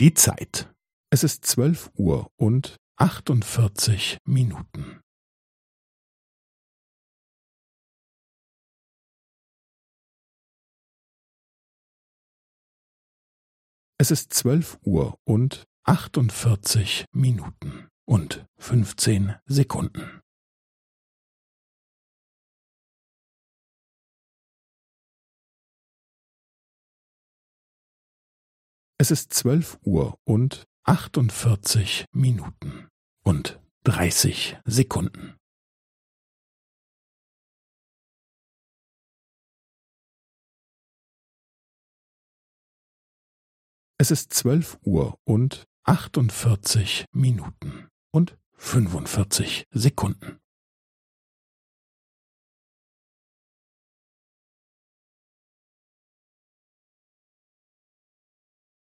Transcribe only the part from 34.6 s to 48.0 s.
Sekunden. Es ist zwölf Uhr und achtundvierzig Minuten